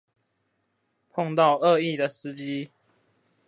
[1.11, 2.71] 碰到惡意的司機